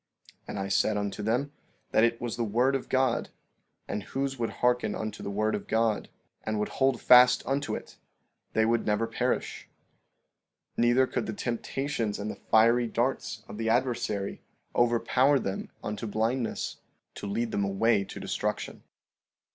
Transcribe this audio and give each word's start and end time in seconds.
15:24 0.49 0.49
And 0.49 0.59
I 0.59 0.67
said 0.67 0.97
unto 0.97 1.21
them 1.21 1.51
that 1.91 2.03
it 2.03 2.19
was 2.19 2.35
the 2.35 2.43
word 2.43 2.73
of 2.73 2.89
God, 2.89 3.29
and 3.87 4.01
whoso 4.01 4.35
would 4.39 4.49
hearken 4.49 4.95
unto 4.95 5.21
the 5.21 5.29
word 5.29 5.53
of 5.53 5.67
God, 5.67 6.09
and 6.43 6.57
would 6.57 6.69
hold 6.69 6.99
fast 6.99 7.45
unto 7.45 7.75
it, 7.75 7.97
they 8.53 8.65
would 8.65 8.83
never 8.87 9.05
perish; 9.05 9.67
neither 10.75 11.05
could 11.05 11.27
the 11.27 11.33
temptations 11.33 12.17
and 12.17 12.31
the 12.31 12.39
fiery 12.49 12.87
darts 12.87 13.43
of 13.47 13.59
the 13.59 13.69
adversary 13.69 14.41
overpower 14.75 15.37
them 15.37 15.69
unto 15.83 16.07
blindness, 16.07 16.77
to 17.13 17.27
lead 17.27 17.51
them 17.51 17.63
away 17.63 18.03
to 18.03 18.19
destruction. 18.19 18.81